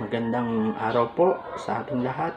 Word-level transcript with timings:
Magandang 0.00 0.72
araw 0.80 1.12
po 1.12 1.36
sa 1.60 1.84
ating 1.84 2.00
lahat. 2.00 2.32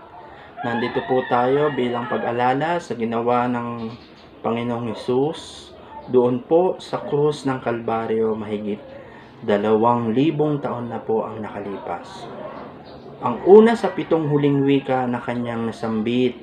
Nandito 0.67 1.00
po 1.07 1.23
tayo 1.31 1.71
bilang 1.71 2.04
pag-alala 2.12 2.83
sa 2.83 3.00
ginawa 3.00 3.47
ng 3.47 3.96
Panginoong 4.43 4.92
Hesus 4.92 5.71
doon 6.12 6.44
po 6.44 6.76
sa 6.83 6.99
krus 7.07 7.47
ng 7.47 7.63
Kalbaryo 7.63 8.36
mahigit 8.36 8.83
dalawang 9.39 10.12
libong 10.12 10.60
taon 10.60 10.91
na 10.91 10.99
po 10.99 11.23
ang 11.23 11.39
nakalipas. 11.39 12.28
Ang 13.23 13.39
una 13.47 13.79
sa 13.79 13.96
pitong 13.96 14.28
huling 14.28 14.60
wika 14.67 15.08
na 15.08 15.24
kanyang 15.24 15.72
nasambit 15.72 16.35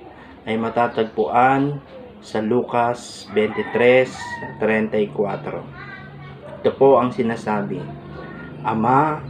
ay 0.48 0.56
matatagpuan 0.56 1.76
sa 2.24 2.40
Lucas 2.40 3.28
23:34. 3.36 4.64
Ito 6.64 6.72
po 6.72 6.96
ang 6.96 7.12
sinasabi, 7.12 7.84
Ama, 8.64 9.20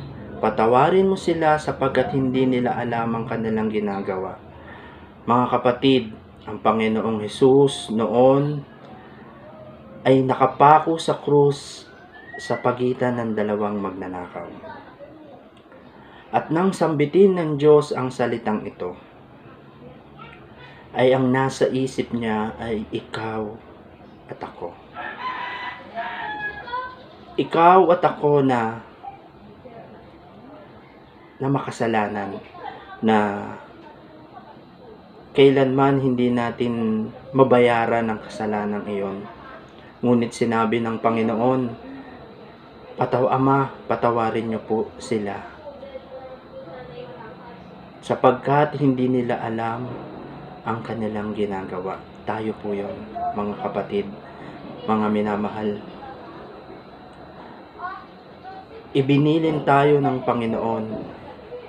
patawarin 0.43 1.07
mo 1.07 1.15
sila 1.15 1.55
sapagkat 1.55 2.19
hindi 2.19 2.51
nila 2.51 2.75
alam 2.75 3.15
ang 3.15 3.25
kanilang 3.31 3.71
ginagawa. 3.71 4.35
Mga 5.23 5.47
kapatid, 5.55 6.11
ang 6.43 6.59
Panginoong 6.59 7.23
Hesus 7.23 7.95
noon 7.95 8.59
ay 10.03 10.27
nakapako 10.27 10.99
sa 10.99 11.23
krus 11.23 11.87
sa 12.43 12.59
pagitan 12.59 13.23
ng 13.23 13.39
dalawang 13.39 13.79
magnanakaw. 13.79 14.51
At 16.35 16.51
nang 16.51 16.75
sambitin 16.75 17.39
ng 17.39 17.51
Diyos 17.55 17.95
ang 17.95 18.11
salitang 18.11 18.67
ito, 18.67 18.99
ay 20.99 21.15
ang 21.15 21.31
nasa 21.31 21.71
isip 21.71 22.11
niya 22.11 22.59
ay 22.59 22.83
ikaw 22.91 23.47
at 24.27 24.43
ako. 24.43 24.75
Ikaw 27.39 27.79
at 27.95 28.03
ako 28.03 28.43
na 28.43 28.92
na 31.43 31.51
makasalanan 31.51 32.39
na 33.03 33.19
kailanman 35.35 35.99
hindi 35.99 36.31
natin 36.31 37.09
mabayaran 37.35 38.07
ang 38.07 38.23
kasalanan 38.23 38.87
iyon. 38.87 39.27
Ngunit 40.07 40.31
sinabi 40.31 40.79
ng 40.79 41.03
Panginoon, 41.03 41.63
Pataw 42.95 43.27
Ama, 43.27 43.75
patawarin 43.91 44.55
niyo 44.55 44.61
po 44.63 44.79
sila. 45.03 45.35
Sapagkat 48.07 48.79
hindi 48.79 49.11
nila 49.11 49.43
alam 49.43 49.91
ang 50.63 50.79
kanilang 50.87 51.35
ginagawa. 51.35 51.99
Tayo 52.23 52.55
po 52.63 52.71
yon, 52.71 52.95
mga 53.35 53.55
kapatid, 53.67 54.07
mga 54.87 55.07
minamahal. 55.11 55.83
Ibinilin 58.93 59.65
tayo 59.65 59.99
ng 59.99 60.23
Panginoon 60.23 60.85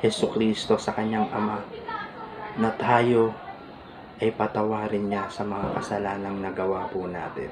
Heso 0.04 0.28
Kristo 0.36 0.76
sa 0.76 0.92
kanyang 0.92 1.32
Ama 1.32 1.64
na 2.60 2.76
tayo 2.76 3.32
ay 4.20 4.36
patawarin 4.36 5.08
niya 5.08 5.32
sa 5.32 5.48
mga 5.48 5.80
kasalanang 5.80 6.44
nagawa 6.44 6.92
po 6.92 7.08
natin. 7.08 7.48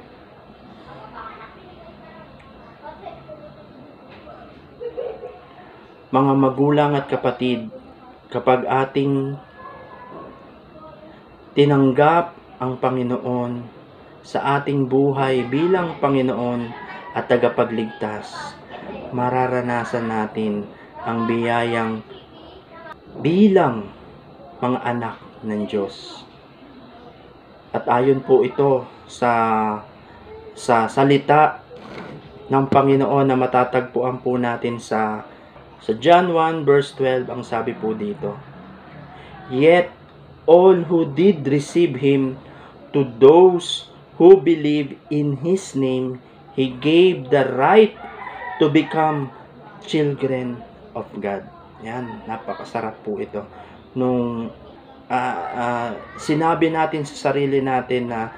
Mga 6.12 6.34
magulang 6.36 6.92
at 6.92 7.08
kapatid, 7.08 7.72
kapag 8.28 8.68
ating 8.68 9.40
tinanggap 11.56 12.36
ang 12.60 12.76
Panginoon 12.84 13.64
sa 14.28 14.60
ating 14.60 14.92
buhay 14.92 15.48
bilang 15.48 16.04
Panginoon 16.04 16.68
at 17.16 17.32
tagapagligtas, 17.32 18.60
mararanasan 19.16 20.12
natin 20.12 20.68
ang 21.08 21.32
biyayang 21.32 22.04
bilang 23.20 23.92
mga 24.64 24.80
anak 24.88 25.17
ng 25.44 25.67
Diyos. 25.67 26.23
At 27.76 27.88
ayon 27.92 28.23
po 28.23 28.48
ito 28.48 28.88
sa 29.08 29.31
sa 30.56 30.88
salita 30.88 31.64
ng 32.52 32.66
Panginoon 32.67 33.32
na 33.32 33.39
matatagpuan 33.39 34.20
po 34.20 34.36
natin 34.36 34.80
sa 34.80 35.23
sa 35.82 35.92
John 35.98 36.36
1 36.36 36.67
verse 36.67 36.94
12 36.95 37.32
ang 37.32 37.44
sabi 37.44 37.76
po 37.76 37.92
dito. 37.95 38.38
Yet 39.52 39.92
all 40.48 40.88
who 40.88 41.08
did 41.11 41.48
receive 41.48 41.99
him 41.99 42.39
to 42.95 43.08
those 43.20 43.92
who 44.20 44.39
believe 44.39 44.99
in 45.10 45.42
his 45.42 45.73
name 45.73 46.20
he 46.54 46.76
gave 46.80 47.32
the 47.32 47.48
right 47.55 47.95
to 48.60 48.67
become 48.67 49.32
children 49.88 50.60
of 50.93 51.08
God. 51.17 51.61
Yan, 51.81 52.25
napakasarap 52.30 53.02
po 53.02 53.17
ito. 53.17 53.42
Nung 53.97 54.49
ah, 55.09 55.37
ah, 55.52 55.92
sinabi 56.15 56.69
natin 56.69 57.03
sa 57.03 57.31
sarili 57.31 57.59
natin 57.59 58.09
na 58.09 58.31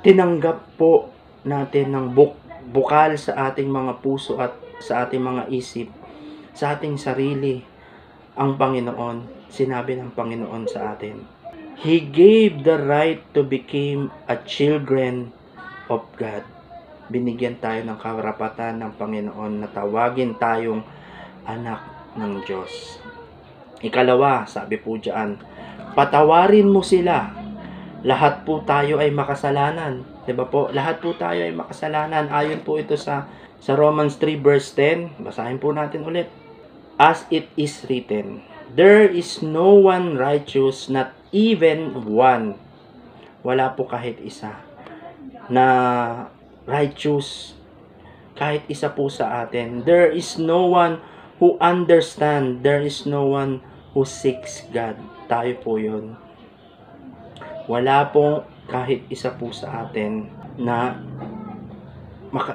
tinanggap 0.00 0.78
po 0.80 1.12
natin 1.44 1.94
ng 1.94 2.06
buk 2.12 2.34
bukal 2.68 3.16
sa 3.16 3.48
ating 3.48 3.68
mga 3.68 4.04
puso 4.04 4.36
at 4.36 4.52
sa 4.78 5.04
ating 5.06 5.24
mga 5.24 5.48
isip, 5.48 5.88
sa 6.52 6.76
ating 6.76 7.00
sarili, 7.00 7.64
ang 8.38 8.54
Panginoon. 8.54 9.50
Sinabi 9.50 9.96
ng 9.98 10.12
Panginoon 10.12 10.64
sa 10.68 10.94
atin. 10.94 11.24
He 11.78 12.02
gave 12.04 12.62
the 12.62 12.78
right 12.78 13.22
to 13.34 13.42
become 13.42 14.12
a 14.28 14.36
children 14.44 15.32
of 15.88 16.04
God. 16.14 16.44
Binigyan 17.08 17.56
tayo 17.58 17.80
ng 17.82 17.98
karapatan 17.98 18.82
ng 18.82 18.92
Panginoon 18.94 19.64
na 19.64 19.68
tawagin 19.72 20.36
tayong 20.36 20.84
anak 21.48 21.97
ng 22.16 22.40
Diyos. 22.46 23.02
Ikalawa, 23.84 24.48
sabi 24.48 24.80
po 24.80 24.96
diyan, 24.96 25.38
patawarin 25.92 26.70
mo 26.70 26.80
sila. 26.80 27.34
Lahat 28.06 28.46
po 28.46 28.62
tayo 28.62 29.02
ay 29.02 29.10
makasalanan. 29.10 30.06
ba 30.22 30.46
po? 30.46 30.70
Lahat 30.70 31.02
po 31.02 31.12
tayo 31.18 31.42
ay 31.42 31.50
makasalanan. 31.50 32.30
Ayon 32.30 32.62
po 32.62 32.78
ito 32.78 32.94
sa 32.94 33.26
sa 33.58 33.74
Romans 33.74 34.14
3 34.22 34.38
verse 34.38 34.70
10. 34.74 35.18
Basahin 35.22 35.58
po 35.58 35.74
natin 35.74 36.06
ulit. 36.06 36.30
As 36.98 37.26
it 37.30 37.50
is 37.54 37.86
written, 37.86 38.42
there 38.74 39.06
is 39.06 39.42
no 39.42 39.74
one 39.78 40.18
righteous, 40.18 40.90
not 40.90 41.14
even 41.30 41.94
one. 42.06 42.58
Wala 43.46 43.74
po 43.74 43.86
kahit 43.86 44.18
isa 44.22 44.58
na 45.48 45.66
righteous 46.68 47.58
kahit 48.38 48.62
isa 48.70 48.94
po 48.94 49.10
sa 49.10 49.42
atin. 49.42 49.82
There 49.82 50.14
is 50.14 50.38
no 50.38 50.70
one 50.70 51.02
who 51.38 51.58
understand. 51.62 52.62
There 52.62 52.82
is 52.82 53.06
no 53.06 53.26
one 53.26 53.62
who 53.94 54.04
seeks 54.06 54.66
God. 54.70 54.98
Tayo 55.26 55.58
po 55.62 55.78
yun. 55.78 56.18
Wala 57.70 58.10
po 58.10 58.46
kahit 58.68 59.08
isa 59.08 59.32
po 59.34 59.50
sa 59.54 59.88
atin 59.88 60.28
na 60.60 60.98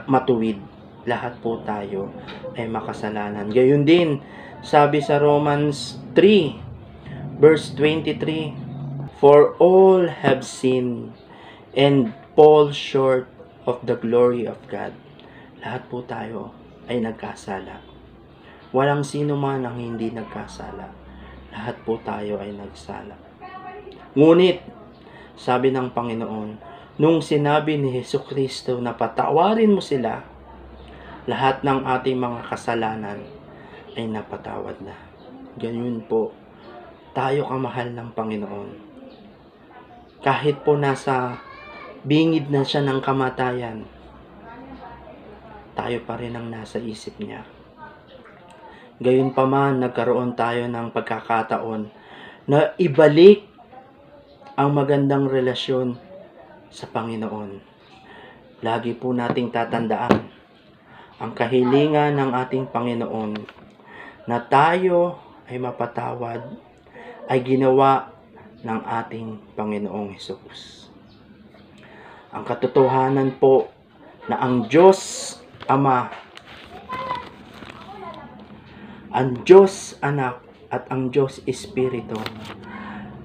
matuwid. 0.05 0.59
Lahat 1.03 1.35
po 1.43 1.59
tayo 1.67 2.13
ay 2.55 2.69
makasalanan. 2.72 3.51
Gayun 3.51 3.83
din, 3.83 4.23
sabi 4.63 5.03
sa 5.03 5.19
Romans 5.19 5.99
3, 6.16 7.38
verse 7.43 7.75
23, 7.75 9.19
For 9.19 9.55
all 9.59 10.07
have 10.07 10.47
sinned 10.47 11.11
and 11.75 12.16
fall 12.35 12.72
short 12.72 13.27
of 13.67 13.83
the 13.83 13.99
glory 13.99 14.47
of 14.47 14.59
God. 14.72 14.95
Lahat 15.59 15.83
po 15.91 16.03
tayo 16.03 16.55
ay 16.88 17.03
nagkasala. 17.03 17.92
Walang 18.73 19.06
sino 19.06 19.38
man 19.38 19.61
ang 19.61 19.78
hindi 19.78 20.09
nagkasala. 20.09 20.89
Lahat 21.53 21.78
po 21.85 22.01
tayo 22.01 22.41
ay 22.41 22.57
nagsala. 22.57 23.13
Ngunit, 24.17 24.66
sabi 25.38 25.69
ng 25.69 25.94
Panginoon, 25.94 26.50
nung 26.97 27.22
sinabi 27.22 27.78
ni 27.78 27.94
Heso 27.94 28.25
Kristo 28.25 28.81
na 28.81 28.97
patawarin 28.97 29.78
mo 29.78 29.81
sila, 29.81 30.25
lahat 31.29 31.61
ng 31.61 31.85
ating 31.85 32.17
mga 32.17 32.50
kasalanan 32.50 33.22
ay 33.94 34.09
napatawad 34.09 34.81
na. 34.81 34.97
Ganyan 35.61 36.01
po, 36.09 36.34
tayo 37.14 37.46
kamahal 37.46 37.93
ng 37.93 38.09
Panginoon. 38.17 38.70
Kahit 40.25 40.66
po 40.66 40.73
nasa 40.73 41.37
bingid 42.02 42.49
na 42.49 42.66
siya 42.66 42.81
ng 42.81 43.05
kamatayan, 43.05 43.85
tayo 45.78 45.97
pa 46.09 46.17
rin 46.17 46.34
ang 46.34 46.49
nasa 46.49 46.81
isip 46.81 47.22
niya. 47.22 47.53
Gayon 49.03 49.35
pa 49.35 49.44
man, 49.44 49.84
nagkaroon 49.84 50.32
tayo 50.32 50.64
ng 50.64 50.96
pagkakataon 50.96 51.91
na 52.47 52.72
ibalik 52.79 53.44
ang 54.55 54.72
magandang 54.72 55.28
relasyon 55.28 56.00
sa 56.72 56.88
Panginoon. 56.88 57.59
Lagi 58.64 58.96
po 58.96 59.11
nating 59.11 59.52
tatandaan 59.52 60.23
ang 61.20 61.32
kahilingan 61.35 62.16
ng 62.16 62.32
ating 62.32 62.72
Panginoon 62.72 63.44
na 64.23 64.40
tayo 64.40 65.20
ay 65.52 65.59
mapatawad 65.59 66.40
ay 67.28 67.44
ginawa 67.44 68.08
ng 68.64 68.79
ating 69.03 69.28
Panginoong 69.59 70.16
Hesus. 70.16 70.88
Ang 72.32 72.47
katotohanan 72.47 73.35
po 73.35 73.67
na 74.32 74.40
ang 74.40 74.64
Diyos 74.72 75.35
Ama, 75.67 76.08
ang 79.13 79.45
Diyos 79.45 79.93
Anak 80.01 80.41
at 80.73 80.89
ang 80.89 81.13
Diyos 81.13 81.45
Espiritu 81.45 82.17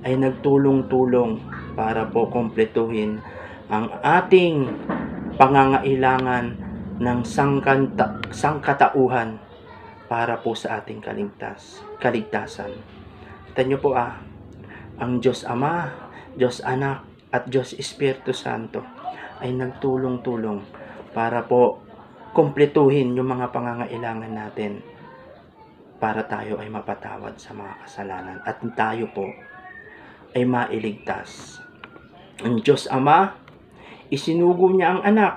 ay 0.04 0.20
nagtulong-tulong 0.20 1.40
para 1.72 2.04
po 2.04 2.28
kompletuhin 2.28 3.24
ang 3.72 3.88
ating 4.04 4.68
pangangailangan 5.40 6.60
ng 7.00 7.18
sangkanta, 7.24 8.20
sangkatauhan 8.28 9.40
para 10.12 10.36
po 10.44 10.52
sa 10.52 10.76
ating 10.76 11.00
kaligtas, 11.00 11.80
kaligtasan. 11.96 12.68
Kita 13.48 13.64
niyo 13.64 13.80
po 13.80 13.96
ah, 13.96 14.20
ang 15.00 15.24
Diyos 15.24 15.48
Ama, 15.48 15.88
Diyos 16.36 16.60
Anak, 16.60 17.08
at 17.32 17.48
Diyos 17.48 17.72
Espiritu 17.76 18.36
Santo 18.36 18.84
ay 19.40 19.56
nagtulong-tulong 19.56 20.64
para 21.16 21.44
po 21.48 21.80
kumpletuhin 22.36 23.16
yung 23.16 23.32
mga 23.32 23.52
pangangailangan 23.52 24.32
natin 24.32 24.97
para 25.98 26.22
tayo 26.30 26.62
ay 26.62 26.70
mapatawad 26.70 27.34
sa 27.38 27.54
mga 27.54 27.74
kasalanan 27.84 28.38
at 28.46 28.62
tayo 28.78 29.10
po 29.10 29.26
ay 30.34 30.46
mailigtas. 30.46 31.58
Ang 32.42 32.62
Diyos 32.62 32.86
Ama, 32.86 33.34
isinugo 34.08 34.70
niya 34.70 34.94
ang 34.94 35.02
anak. 35.02 35.34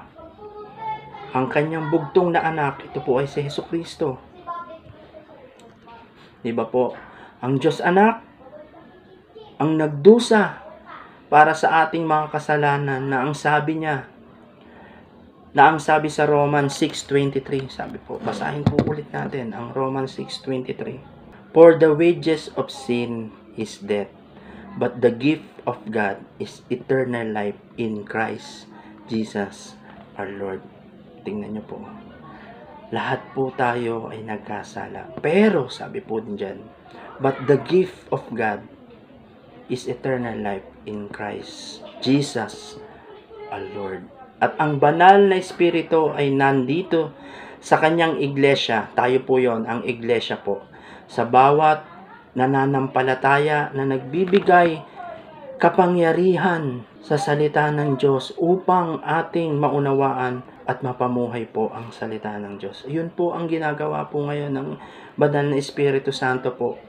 Ang 1.33 1.49
kanyang 1.49 1.89
bugtong 1.89 2.35
na 2.35 2.45
anak, 2.45 2.85
ito 2.85 3.01
po 3.01 3.17
ay 3.17 3.25
si 3.25 3.41
Heso 3.41 3.65
Kristo. 3.65 4.19
Di 6.41 6.51
ba 6.51 6.65
po? 6.67 6.93
Ang 7.41 7.61
Diyos 7.61 7.81
Anak, 7.81 8.21
ang 9.61 9.77
nagdusa 9.77 10.61
para 11.29 11.53
sa 11.53 11.85
ating 11.85 12.03
mga 12.03 12.33
kasalanan 12.33 13.07
na 13.07 13.23
ang 13.23 13.33
sabi 13.37 13.77
niya, 13.77 14.09
na 15.51 15.67
ang 15.67 15.83
sabi 15.83 16.07
sa 16.07 16.23
Romans 16.23 16.71
6.23, 16.79 17.67
sabi 17.67 17.99
po, 17.99 18.15
basahin 18.23 18.63
po 18.63 18.79
ulit 18.87 19.11
natin 19.11 19.51
ang 19.51 19.75
Romans 19.75 20.15
6.23. 20.15 21.51
For 21.51 21.75
the 21.75 21.91
wages 21.91 22.47
of 22.55 22.71
sin 22.71 23.35
is 23.59 23.75
death, 23.83 24.07
but 24.79 25.03
the 25.03 25.11
gift 25.11 25.43
of 25.67 25.75
God 25.91 26.23
is 26.39 26.63
eternal 26.71 27.27
life 27.27 27.59
in 27.75 28.07
Christ 28.07 28.71
Jesus 29.11 29.75
our 30.15 30.31
Lord. 30.31 30.63
Tingnan 31.27 31.59
niyo 31.59 31.67
po. 31.67 31.83
Lahat 32.95 33.19
po 33.35 33.51
tayo 33.51 34.07
ay 34.07 34.23
nagkasala. 34.23 35.19
Pero, 35.19 35.67
sabi 35.67 35.99
po 35.99 36.23
din 36.23 36.39
dyan, 36.39 36.59
but 37.19 37.35
the 37.51 37.59
gift 37.67 38.07
of 38.15 38.23
God 38.31 38.63
is 39.67 39.87
eternal 39.87 40.35
life 40.39 40.67
in 40.87 41.11
Christ 41.11 41.83
Jesus 41.99 42.79
our 43.51 43.63
Lord. 43.75 44.20
At 44.41 44.57
ang 44.57 44.81
banal 44.81 45.29
na 45.29 45.37
Espiritu 45.37 46.09
ay 46.17 46.33
nandito 46.33 47.13
sa 47.61 47.77
kanyang 47.77 48.17
iglesia. 48.17 48.89
Tayo 48.97 49.21
po 49.21 49.37
yon 49.37 49.69
ang 49.69 49.85
iglesia 49.85 50.41
po. 50.41 50.65
Sa 51.05 51.29
bawat 51.29 51.85
nananampalataya 52.33 53.69
na 53.77 53.85
nagbibigay 53.85 54.81
kapangyarihan 55.61 56.81
sa 57.05 57.21
salita 57.21 57.69
ng 57.69 58.01
Diyos 58.01 58.33
upang 58.41 58.97
ating 59.05 59.61
maunawaan 59.61 60.41
at 60.65 60.81
mapamuhay 60.81 61.45
po 61.45 61.69
ang 61.69 61.93
salita 61.93 62.33
ng 62.41 62.57
Diyos. 62.57 62.87
Yun 62.89 63.13
po 63.13 63.37
ang 63.37 63.45
ginagawa 63.45 64.09
po 64.09 64.25
ngayon 64.25 64.57
ng 64.57 64.69
banal 65.19 65.53
na 65.53 65.61
Espiritu 65.61 66.09
Santo 66.09 66.49
po 66.57 66.81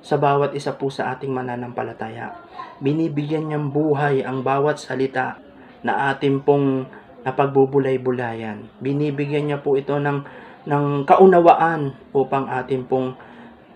sa 0.00 0.16
bawat 0.16 0.56
isa 0.56 0.74
po 0.74 0.88
sa 0.88 1.12
ating 1.14 1.30
mananampalataya. 1.30 2.34
Binibigyan 2.80 3.52
niyang 3.52 3.68
buhay 3.68 4.24
ang 4.24 4.40
bawat 4.40 4.80
salita 4.80 5.38
na 5.84 6.12
ating 6.12 6.44
pong 6.44 6.86
napagbubulay-bulayan. 7.24 8.68
Binibigyan 8.80 9.52
niya 9.52 9.58
po 9.60 9.76
ito 9.76 9.96
ng, 10.00 10.24
ng 10.64 10.84
kaunawaan 11.04 11.92
upang 12.16 12.48
ating 12.48 12.88
pong 12.88 13.16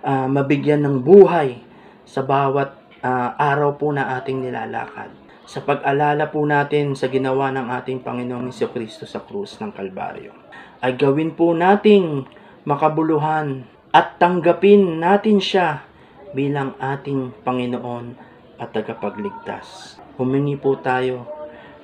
ah, 0.04 0.28
mabigyan 0.28 0.84
ng 0.84 1.04
buhay 1.04 1.60
sa 2.08 2.24
bawat 2.24 2.72
ah, 3.04 3.36
araw 3.36 3.76
po 3.76 3.92
na 3.92 4.16
ating 4.20 4.44
nilalakad. 4.44 5.12
Sa 5.44 5.60
pag-alala 5.60 6.32
po 6.32 6.40
natin 6.48 6.96
sa 6.96 7.12
ginawa 7.12 7.52
ng 7.52 7.68
ating 7.68 8.00
Panginoong 8.00 8.48
Hesus 8.48 8.72
Kristo 8.72 9.04
sa 9.04 9.20
krus 9.20 9.60
ng 9.60 9.76
Kalbaryo. 9.76 10.32
Ay 10.80 10.96
gawin 10.96 11.36
po 11.36 11.52
nating 11.52 12.24
makabuluhan 12.64 13.68
at 13.92 14.16
tanggapin 14.16 15.04
natin 15.04 15.44
siya 15.44 15.84
bilang 16.32 16.72
ating 16.80 17.44
Panginoon 17.44 18.16
at 18.56 18.72
tagapagligtas. 18.72 20.00
Humingi 20.16 20.56
po 20.56 20.80
tayo 20.80 21.33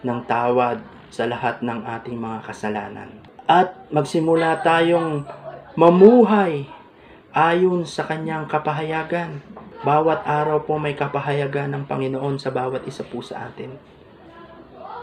ng 0.05 0.21
tawad 0.25 0.81
sa 1.11 1.27
lahat 1.27 1.61
ng 1.61 1.83
ating 1.85 2.17
mga 2.17 2.39
kasalanan. 2.47 3.11
At 3.51 3.91
magsimula 3.91 4.63
tayong 4.63 5.27
mamuhay 5.75 6.71
ayon 7.35 7.83
sa 7.87 8.07
kanyang 8.07 8.47
kapahayagan. 8.47 9.43
Bawat 9.81 10.23
araw 10.29 10.63
po 10.69 10.77
may 10.77 10.93
kapahayagan 10.95 11.73
ng 11.73 11.85
Panginoon 11.89 12.37
sa 12.37 12.53
bawat 12.53 12.85
isa 12.85 13.03
po 13.03 13.25
sa 13.25 13.49
atin. 13.49 13.75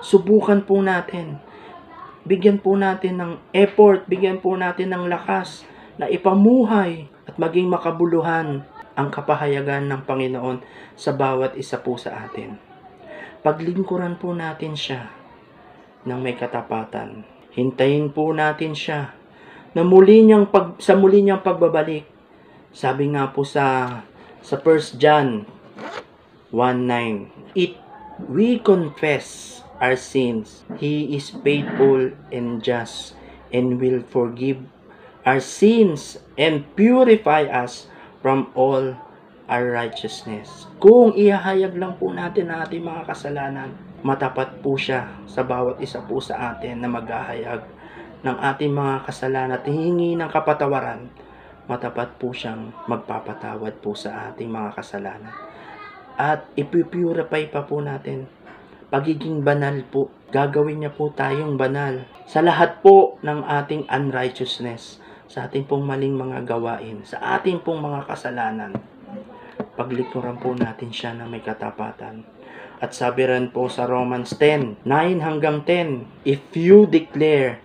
Subukan 0.06 0.62
po 0.64 0.80
natin. 0.80 1.42
Bigyan 2.28 2.60
po 2.62 2.76
natin 2.76 3.18
ng 3.18 3.34
effort, 3.56 4.06
bigyan 4.06 4.44
po 4.44 4.54
natin 4.60 4.92
ng 4.94 5.08
lakas 5.08 5.64
na 5.96 6.12
ipamuhay 6.12 7.08
at 7.26 7.36
maging 7.40 7.72
makabuluhan 7.72 8.68
ang 8.94 9.08
kapahayagan 9.10 9.88
ng 9.88 10.02
Panginoon 10.04 10.62
sa 10.94 11.16
bawat 11.16 11.56
isa 11.56 11.80
po 11.82 11.96
sa 11.96 12.28
atin. 12.28 12.67
Paglingkuran 13.46 14.18
po 14.18 14.34
natin 14.34 14.74
siya 14.74 15.14
ng 16.08 16.20
may 16.22 16.34
katapatan. 16.34 17.22
Hintayin 17.54 18.14
po 18.14 18.34
natin 18.34 18.74
siya 18.74 19.14
na 19.74 19.82
muli 19.86 20.26
niyang 20.26 20.50
pag, 20.50 20.78
sa 20.82 20.98
muli 20.98 21.22
niyang 21.22 21.42
pagbabalik. 21.46 22.06
Sabi 22.74 23.10
nga 23.14 23.30
po 23.30 23.42
sa 23.42 24.00
sa 24.42 24.56
1 24.62 25.02
John 25.02 25.46
1:9, 26.54 27.54
It 27.58 27.78
we 28.26 28.58
confess 28.62 29.60
our 29.78 29.98
sins. 29.98 30.66
He 30.82 31.14
is 31.14 31.30
faithful 31.30 32.14
and 32.34 32.62
just 32.62 33.14
and 33.54 33.78
will 33.78 34.02
forgive 34.02 34.66
our 35.28 35.44
sins 35.44 36.18
and 36.40 36.64
purify 36.74 37.46
us 37.46 37.92
from 38.24 38.50
all 38.56 38.96
our 39.48 39.72
righteousness. 39.72 40.68
Kung 40.78 41.16
ihahayag 41.16 41.74
lang 41.80 41.96
po 41.96 42.12
natin 42.12 42.52
ang 42.52 42.68
ating 42.68 42.84
mga 42.84 43.08
kasalanan, 43.08 43.72
matapat 44.04 44.60
po 44.60 44.76
siya 44.76 45.08
sa 45.26 45.42
bawat 45.42 45.80
isa 45.82 46.04
po 46.04 46.20
sa 46.20 46.54
atin 46.54 46.84
na 46.84 46.92
maghahayag 46.92 47.64
ng 48.22 48.38
ating 48.38 48.72
mga 48.76 49.08
kasalanan 49.08 49.58
at 49.58 49.64
hihingi 49.66 50.20
ng 50.20 50.30
kapatawaran, 50.30 51.08
matapat 51.66 52.20
po 52.20 52.36
siyang 52.36 52.76
magpapatawad 52.86 53.80
po 53.80 53.96
sa 53.96 54.32
ating 54.32 54.52
mga 54.52 54.76
kasalanan. 54.76 55.34
At 56.18 56.50
ipipurify 56.58 57.48
pa 57.48 57.64
po 57.64 57.80
natin. 57.80 58.28
Pagiging 58.88 59.44
banal 59.44 59.84
po, 59.84 60.10
gagawin 60.32 60.80
niya 60.84 60.92
po 60.96 61.12
tayong 61.12 61.60
banal 61.60 62.08
sa 62.24 62.40
lahat 62.40 62.80
po 62.80 63.20
ng 63.20 63.44
ating 63.44 63.84
unrighteousness, 63.88 65.04
sa 65.28 65.48
ating 65.48 65.68
pong 65.68 65.84
maling 65.84 66.16
mga 66.16 66.48
gawain, 66.48 67.04
sa 67.04 67.20
ating 67.36 67.60
pong 67.62 67.84
mga 67.84 68.08
kasalanan. 68.08 68.72
Paglikuran 69.78 70.42
po 70.42 70.58
natin 70.58 70.90
siya 70.90 71.14
na 71.14 71.30
may 71.30 71.46
katapatan. 71.46 72.26
At 72.82 72.98
sabi 72.98 73.30
rin 73.30 73.54
po 73.54 73.70
sa 73.70 73.86
Romans 73.86 74.34
10, 74.34 74.82
9 74.82 75.22
hanggang 75.22 75.62
10, 75.62 76.26
If 76.26 76.42
you 76.58 76.90
declare 76.90 77.62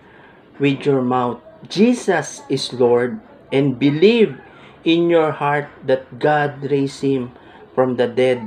with 0.61 0.85
your 0.85 1.01
mouth, 1.01 1.41
Jesus 1.65 2.45
is 2.53 2.69
Lord, 2.69 3.17
and 3.49 3.81
believe 3.81 4.37
in 4.85 5.09
your 5.09 5.33
heart 5.33 5.73
that 5.89 6.05
God 6.21 6.61
raised 6.69 7.01
Him 7.01 7.33
from 7.73 7.97
the 7.97 8.05
dead, 8.05 8.45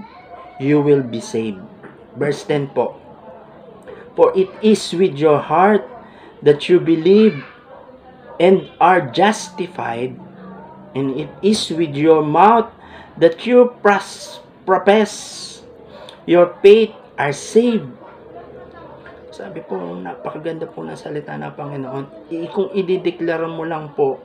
you 0.63 0.79
will 0.79 1.03
be 1.03 1.19
saved. 1.19 1.59
Verse 2.15 2.47
10 2.47 2.71
po, 2.71 2.95
For 4.15 4.31
it 4.39 4.49
is 4.63 4.95
with 4.95 5.19
your 5.19 5.43
heart 5.43 5.83
that 6.43 6.71
you 6.71 6.79
believe 6.79 7.43
and 8.39 8.71
are 8.79 9.03
justified, 9.03 10.15
and 10.95 11.19
it 11.19 11.31
is 11.43 11.67
with 11.75 11.99
your 11.99 12.23
mouth 12.23 12.71
that 13.17 13.41
you 13.49 13.73
pras- 13.81 14.45
profess 14.69 15.47
your 16.27 16.59
faith 16.61 16.93
are 17.15 17.33
saved. 17.33 17.89
Sabi 19.31 19.63
po, 19.63 19.79
napakaganda 19.95 20.67
po 20.67 20.83
ng 20.83 20.99
salita 20.99 21.39
ng 21.39 21.55
Panginoon. 21.55 22.05
I- 22.35 22.51
kung 22.51 22.73
idideklara 22.73 23.47
mo 23.47 23.63
lang 23.63 23.95
po 23.95 24.19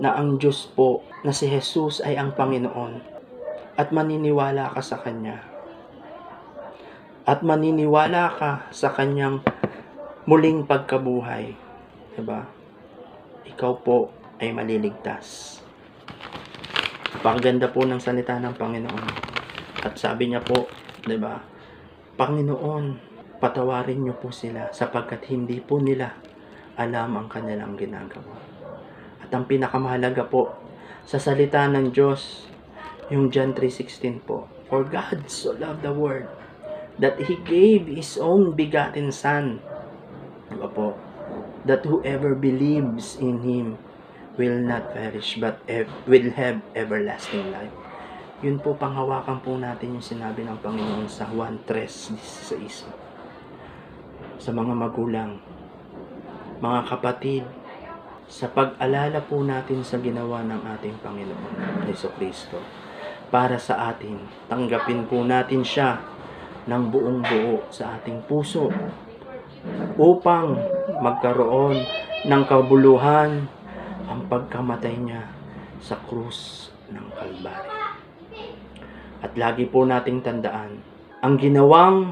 na 0.00 0.16
ang 0.16 0.40
Diyos 0.40 0.70
po, 0.72 1.04
na 1.20 1.34
si 1.34 1.44
Jesus 1.44 2.00
ay 2.00 2.16
ang 2.16 2.32
Panginoon, 2.32 3.04
at 3.76 3.92
maniniwala 3.92 4.72
ka 4.72 4.80
sa 4.80 4.96
Kanya, 4.96 5.44
at 7.28 7.44
maniniwala 7.44 8.32
ka 8.32 8.50
sa 8.72 8.88
Kanyang 8.96 9.44
muling 10.24 10.64
pagkabuhay, 10.64 11.52
diba? 12.16 12.48
Ikaw 13.44 13.72
po 13.84 14.08
ay 14.40 14.56
maliligtas. 14.56 15.59
Napakaganda 17.10 17.66
po 17.74 17.82
ng 17.82 17.98
salita 17.98 18.38
ng 18.38 18.54
Panginoon. 18.54 19.06
At 19.82 19.98
sabi 19.98 20.30
niya 20.30 20.44
po, 20.44 20.70
'di 21.02 21.16
ba? 21.18 21.40
Panginoon, 22.14 22.84
patawarin 23.40 24.04
niyo 24.04 24.14
po 24.20 24.28
sila 24.30 24.68
sapagkat 24.70 25.24
hindi 25.32 25.58
po 25.58 25.80
nila 25.80 26.12
alam 26.76 27.16
ang 27.16 27.26
kanilang 27.26 27.74
ginagawa. 27.74 28.36
At 29.20 29.32
ang 29.32 29.48
pinakamahalaga 29.48 30.28
po 30.28 30.54
sa 31.02 31.18
salita 31.18 31.66
ng 31.66 31.90
Diyos 31.90 32.50
Yung 33.10 33.26
John 33.34 33.58
3.16 33.58 34.22
po. 34.22 34.46
For 34.70 34.86
God 34.86 35.26
so 35.26 35.50
loved 35.58 35.82
the 35.82 35.90
world 35.90 36.30
that 37.02 37.18
He 37.26 37.42
gave 37.42 37.90
His 37.90 38.14
own 38.14 38.54
begotten 38.54 39.10
Son. 39.10 39.58
Diba 40.46 40.70
po? 40.70 40.94
That 41.66 41.82
whoever 41.82 42.38
believes 42.38 43.18
in 43.18 43.42
Him 43.42 43.82
will 44.40 44.56
not 44.64 44.96
perish 44.96 45.36
but 45.36 45.60
will 46.08 46.32
have 46.32 46.64
everlasting 46.72 47.52
life. 47.52 47.76
Yun 48.40 48.56
po, 48.56 48.72
panghawakan 48.72 49.44
po 49.44 49.60
natin 49.60 50.00
yung 50.00 50.06
sinabi 50.06 50.48
ng 50.48 50.56
Panginoon 50.64 51.04
sa 51.04 51.28
Juan 51.28 51.60
3.16. 51.68 52.88
Sa 54.40 54.48
mga 54.56 54.72
magulang, 54.72 55.36
mga 56.64 56.80
kapatid, 56.88 57.44
sa 58.24 58.48
pag-alala 58.48 59.20
po 59.20 59.44
natin 59.44 59.84
sa 59.84 60.00
ginawa 60.00 60.40
ng 60.40 60.56
ating 60.72 60.96
Panginoon, 61.04 61.84
Yeso 61.84 62.08
Kristo, 62.16 62.56
para 63.28 63.60
sa 63.60 63.92
atin, 63.92 64.16
tanggapin 64.48 65.04
po 65.04 65.20
natin 65.20 65.60
siya 65.60 66.00
ng 66.64 66.88
buong 66.88 67.20
buo 67.20 67.60
sa 67.68 68.00
ating 68.00 68.24
puso 68.24 68.72
upang 70.00 70.56
magkaroon 71.04 71.76
ng 72.24 72.42
kabuluhan 72.48 73.59
ang 74.10 74.26
pagkamatay 74.26 74.94
niya 74.98 75.22
sa 75.78 75.94
krus 76.10 76.74
ng 76.90 77.06
Kalbaryo. 77.14 77.78
At 79.22 79.32
lagi 79.38 79.70
po 79.70 79.86
nating 79.86 80.26
tandaan, 80.26 80.82
ang 81.22 81.38
ginawang 81.38 82.10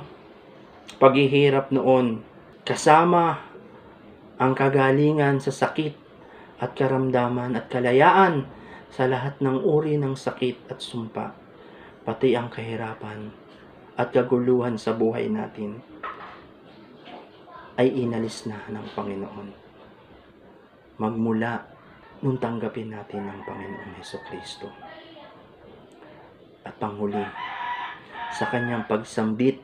paghihirap 1.03 1.75
noon 1.75 2.23
kasama 2.63 3.43
ang 4.39 4.55
kagalingan 4.55 5.43
sa 5.43 5.51
sakit 5.51 5.99
at 6.63 6.79
karamdaman 6.79 7.59
at 7.59 7.67
kalayaan 7.67 8.47
sa 8.95 9.11
lahat 9.11 9.43
ng 9.43 9.59
uri 9.67 9.99
ng 9.99 10.15
sakit 10.15 10.71
at 10.71 10.79
sumpa, 10.79 11.35
pati 12.07 12.39
ang 12.39 12.47
kahirapan 12.47 13.35
at 13.99 14.15
kaguluhan 14.15 14.79
sa 14.79 14.95
buhay 14.95 15.27
natin 15.27 15.83
ay 17.79 17.91
inalis 17.91 18.47
na 18.47 18.59
ng 18.71 18.87
Panginoon. 18.95 19.49
Magmula 20.99 21.78
nung 22.19 22.39
tanggapin 22.39 22.91
natin 22.91 23.27
ng 23.27 23.41
Panginoong 23.47 23.95
Heso 23.99 24.19
Kristo. 24.27 24.67
At 26.67 26.75
panghuli, 26.83 27.23
sa 28.35 28.51
kanyang 28.51 28.85
pagsambit 28.91 29.63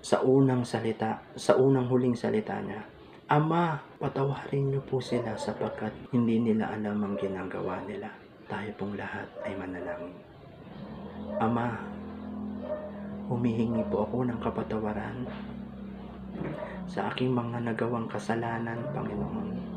sa 0.00 0.24
unang 0.24 0.64
salita, 0.64 1.20
sa 1.36 1.60
unang 1.60 1.86
huling 1.92 2.16
salita 2.16 2.56
niya, 2.64 2.80
Ama, 3.28 3.76
patawarin 4.00 4.72
niyo 4.72 4.80
po 4.88 5.04
sila 5.04 5.36
sapagkat 5.36 5.92
hindi 6.16 6.40
nila 6.40 6.72
alam 6.72 7.04
ang 7.04 7.12
ginagawa 7.20 7.76
nila. 7.84 8.08
Tayo 8.48 8.72
pong 8.80 8.96
lahat 8.96 9.28
ay 9.44 9.52
manalangin. 9.52 10.16
Ama, 11.36 11.76
humihingi 13.28 13.84
po 13.92 14.08
ako 14.08 14.24
ng 14.24 14.40
kapatawaran 14.40 15.28
sa 16.88 17.12
aking 17.12 17.36
mga 17.36 17.68
nagawang 17.68 18.08
kasalanan, 18.08 18.80
Panginoon. 18.96 19.67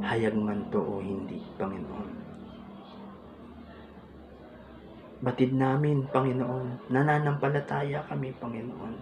Hayag 0.00 0.32
man 0.32 0.64
to 0.72 0.80
o 0.80 0.98
hindi, 1.04 1.44
Panginoon. 1.60 2.08
Batid 5.20 5.52
namin, 5.52 6.08
Panginoon, 6.08 6.88
nananampalataya 6.88 8.00
kami, 8.08 8.32
Panginoon. 8.40 8.94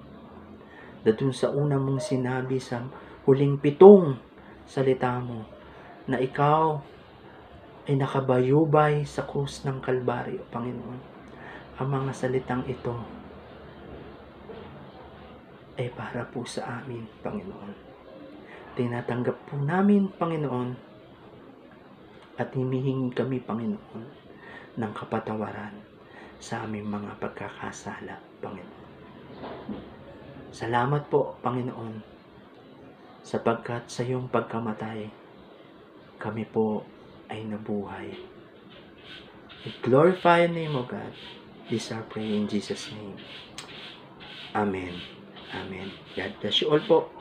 Datun 1.07 1.31
sa 1.31 1.55
una 1.55 1.79
mong 1.79 2.03
sinabi 2.03 2.59
sa 2.59 2.83
huling 3.23 3.63
pitong 3.63 4.19
salita 4.67 5.15
mo 5.23 5.47
na 6.11 6.19
ikaw 6.19 6.83
ay 7.87 7.95
nakabayubay 7.95 9.07
sa 9.07 9.23
krus 9.23 9.63
ng 9.63 9.79
Kalbaryo, 9.79 10.43
Panginoon. 10.51 11.01
Ang 11.79 11.89
mga 11.89 12.11
salitang 12.11 12.67
ito 12.67 12.99
ay 15.79 15.87
para 15.95 16.27
po 16.27 16.43
sa 16.43 16.83
amin, 16.83 17.07
Panginoon. 17.23 17.73
Tinatanggap 18.75 19.39
po 19.47 19.55
namin, 19.55 20.11
Panginoon, 20.11 20.88
at 22.39 22.55
hinihingi 22.55 23.11
kami, 23.13 23.43
Panginoon, 23.43 24.07
ng 24.79 24.93
kapatawaran 24.95 25.75
sa 26.39 26.63
aming 26.63 26.87
mga 26.87 27.19
pagkakasala, 27.19 28.23
Panginoon. 28.39 28.87
Salamat 30.55 31.11
po, 31.11 31.37
Panginoon, 31.43 31.99
sapagkat 33.27 33.91
sa 33.91 34.07
iyong 34.07 34.31
pagkamatay, 34.31 35.11
kami 36.17 36.47
po 36.49 36.87
ay 37.29 37.45
nabuhay. 37.45 38.17
We 39.67 39.75
glorify 39.83 40.47
your 40.47 40.55
name, 40.55 40.75
O 40.79 40.87
God. 40.87 41.13
This 41.69 41.93
our 41.93 42.01
prayer 42.07 42.33
in 42.33 42.49
Jesus' 42.49 42.89
name. 42.95 43.21
Amen. 44.57 44.97
Amen. 45.53 45.93
God 46.17 46.33
bless 46.41 46.65
you 46.65 46.73
all 46.73 46.81
po. 46.81 47.18